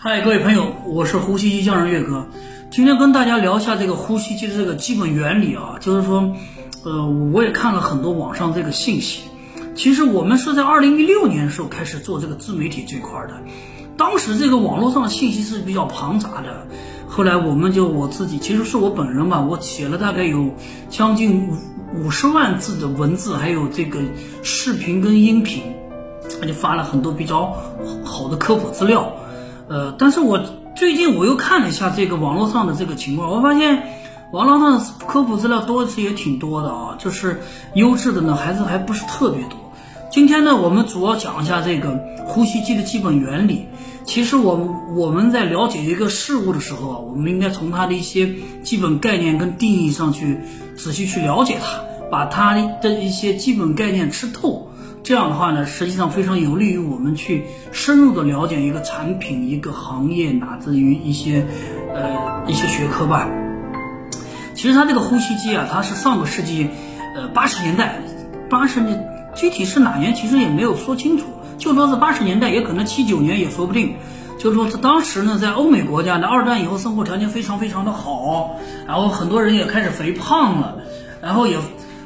[0.00, 2.24] 嗨，各位朋友，我是呼吸机匠人岳哥。
[2.70, 6.36] 今天跟大家聊一下这个呼吸机的这个基本原理啊，就是说，
[6.84, 9.22] 呃，我也看了很多网上这个信息。
[9.74, 13.34] 其实我们是在二零一六年的时候开始做这个自媒体这块的，
[13.96, 16.64] 当时这个网络上的信息是比较庞杂的。
[17.08, 20.48] 后来我们就我自己，其实是我本人吧，我写了大概有
[20.88, 23.98] 将近五五十万字的文字，还有这个
[24.44, 25.60] 视频跟音频，
[26.40, 27.52] 那就发了很多比较
[28.04, 29.12] 好的科普资料。
[29.68, 30.40] 呃，但是我
[30.74, 33.82] 最近我又看了一下这个网络上的这个情况，我发现
[34.32, 37.42] 网络上科普资料多是也挺多的啊，就是
[37.74, 39.58] 优质的呢，还是还不是特别多。
[40.10, 43.66] 今天呢，我们主要讲一下这个呼吸机的基本原理。
[44.04, 50.40] 其实我我们在了解一个事物的时候啊，我们应该从它的一些基本概念跟定义上去
[50.76, 54.67] 仔细去了解它，把它的一些基本概念吃透。
[55.02, 61.46] 这样的话呢，实际上非常有利于我们去深入的了解一个产品、一个行业，乃至于一些
[61.94, 63.28] 呃一些学科吧。
[64.54, 66.68] 其实它这个呼吸机啊，它是上个世纪
[67.16, 68.00] 呃八十年代，
[68.50, 71.24] 八十年具体是哪年其实也没有说清楚，
[71.56, 73.94] 就说是八十年代，也可能七九年也说不定。
[74.38, 80.76] 就说是当时呢，在欧美国家呢，二战以后生活条件非常非常的好，然后很多人也开始肥胖了，
[81.22, 81.56] 然后也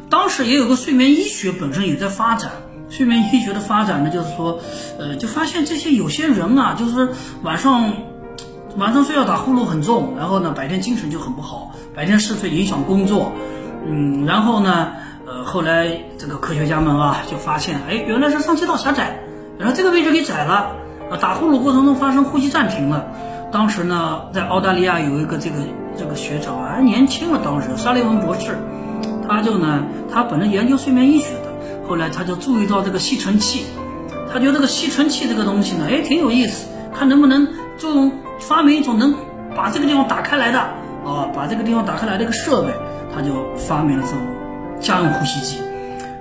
[0.09, 2.53] 当时也有个睡眠医学本身也在发展。
[2.93, 4.61] 睡眠医学的发展呢，就是说，
[4.99, 7.09] 呃，就发现这些有些人啊，就是
[7.43, 7.91] 晚上
[8.77, 13.33] 晚上睡觉打呼噜很重，然后呢，白天精神就很不好，白天嗜睡影响工作，
[13.89, 14.89] 嗯，然后呢，
[15.27, 19.19] 呃，后来这个科学家们啊，就发现，哎，原来是上气道狭窄，
[19.59, 20.77] 然后这个位置给窄了，
[21.11, 23.07] 啊，打呼噜过程中发生呼吸暂停了。
[23.51, 25.57] 当时呢，在澳大利亚有一个这个
[25.97, 28.59] 这个学者啊，还年轻了，当时沙利文博士，
[29.27, 29.83] 他就呢，
[30.13, 31.29] 他本来研究睡眠医学。
[31.89, 33.65] 后来他就注意到这个吸尘器，
[34.33, 37.47] 他觉得这个吸尘器这个东西呢，哎，挺有意思，看能不能
[37.79, 39.15] 就发明一种能
[39.55, 40.59] 把这个地方打开来的
[41.05, 42.73] 啊，把这个地方打开来的一个设备，
[43.15, 44.21] 他就发明了这种
[44.81, 45.59] 家用呼吸机。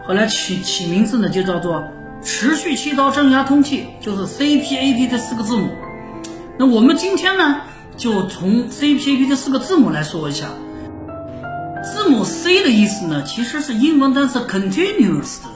[0.05, 1.83] 后来起起名字呢，就叫做
[2.23, 5.69] 持续气道正压通气，就是 CPAP 这四个字母。
[6.57, 7.61] 那我们今天呢，
[7.97, 10.47] 就从 CPAP 这四个字母来说一下。
[11.83, 15.49] 字母 C 的意思呢，其实是英文单词 continuous 的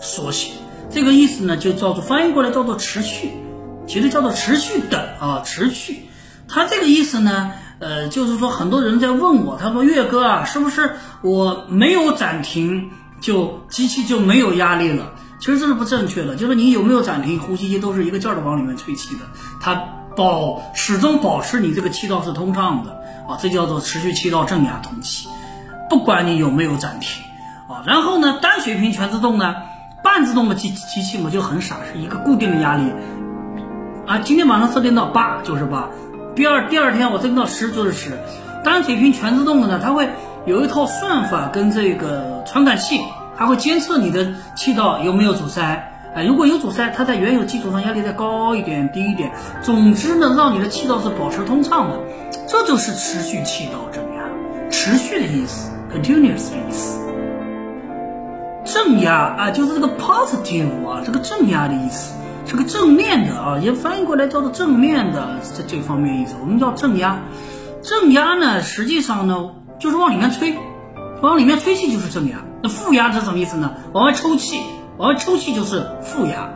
[0.00, 0.52] 缩写。
[0.90, 3.30] 这个意思呢，就叫做翻译过来叫做持续，
[3.86, 6.06] 其实叫做持续的啊，持续。
[6.48, 12.90] 它这个意思呢，呃，就是说很多人在问我，他说岳哥啊，是不是我没有暂停
[13.20, 15.12] 就机器就没有压力了？
[15.38, 19.20] 其实这是不正确的，就是你有没有暂停，呼吸机都是一个劲儿的往里面吹气的，
[19.60, 19.74] 它
[20.16, 22.90] 保始终保持你这个气道是通畅的
[23.28, 25.28] 啊，这叫做持续气道正压通气。
[25.88, 27.22] 不管你有没有暂停
[27.68, 29.54] 啊，然后呢，单水平全自动呢，
[30.20, 32.92] 半自动的机机器嘛就很傻，是一个固定的压力
[34.06, 34.18] 啊。
[34.18, 35.88] 今天晚上设定到八就是八，
[36.34, 38.18] 第二第二天我设定到十就是十。
[38.62, 40.10] 单水平全自动的呢，它会
[40.44, 43.00] 有一套算法跟这个传感器，
[43.38, 45.90] 它会监测你的气道有没有阻塞。
[46.14, 49.32] 哎，如果有阻塞，它在原有基础上压力再高一点、低一点，
[49.62, 51.98] 总之呢，让你的气道是保持通畅的，
[52.46, 54.20] 这就是持续气道正压，
[54.70, 55.70] 持续的意思。
[55.90, 56.99] continuous 的意思，
[58.72, 62.14] 正压啊，就是这个 positive 啊，这个正压的意思，
[62.46, 67.18] 是个正面的啊，也翻译过来叫做正面的这这方面意思，我们叫正压。
[67.82, 70.56] 正压呢，实际上呢，就是往里面吹，
[71.20, 72.44] 往里面吹气就是正压。
[72.62, 73.74] 那负压是什么意思呢？
[73.92, 74.60] 往外抽气，
[74.98, 76.50] 往外抽气就是负压。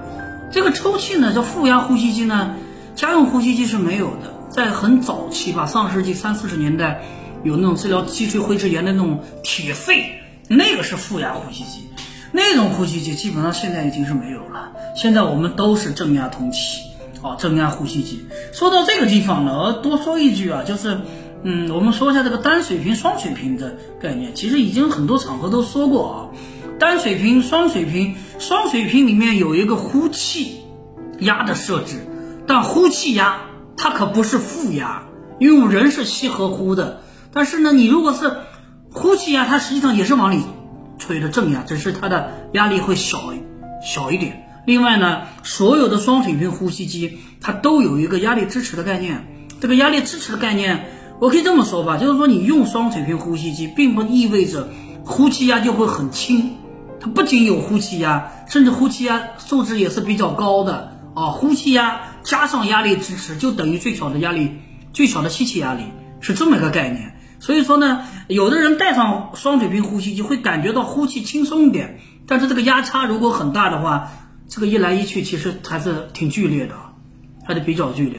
[0.53, 2.55] 这个抽气呢，叫负压呼吸机呢，
[2.95, 7.03] 家用呼吸机是没有的，在很早期吧，上世纪三四十年代。
[7.43, 10.03] 有那种治疗脊椎灰质炎的那种铁肺，
[10.49, 11.91] 那个是负压呼吸机，
[12.37, 14.73] 那种呼吸机基本上现在已经是没有了。
[14.97, 16.83] 现在我们都是正压通气，
[17.23, 18.27] 啊，正压呼吸机。
[18.53, 20.99] 说到这个地方呢，我多说一句啊，就是，
[21.45, 24.35] 嗯，我们说一下这个单水平、双水平的概念。
[24.35, 26.19] 其实已经很多场合都说过啊，
[26.81, 30.65] 单水平、双水平，双水平里面有一个呼气
[31.21, 32.05] 压的设置，
[32.49, 33.43] 但呼气压
[33.77, 35.05] 它可不是负压，
[35.39, 37.01] 因为我们人是吸和呼的。
[37.33, 38.33] 但是呢，你如果是
[38.93, 40.43] 呼气压，它实际上也是往里
[40.99, 43.33] 吹的正压，只是它的压力会小
[43.85, 44.47] 小一点。
[44.67, 49.27] 另外呢，所有的双水平呼吸机它都有一个压力支持的概念。
[49.61, 50.87] 这个压力支持的概念，
[51.21, 54.69] 我可以这么说吧，就是说你用双水平呼吸机，并不意味着
[55.05, 56.57] 呼气压就会很轻。
[57.01, 61.27] 它不仅有呼气压，甚至呼气压数值也是比较高的啊。
[61.27, 64.53] 呼气压加上压力支持，就等于最小的压力、
[64.95, 65.85] 最小的吸气压力，
[66.21, 67.14] 是这么一个概念。
[67.45, 74.09] 所以说呢，有的人戴上双水平呼吸机会感觉到呼气轻松一点，但是这个压差如果很大的话，
[74.49, 76.75] 这个一来一去其实还是挺剧烈的，
[77.47, 78.13] 还是比较剧烈。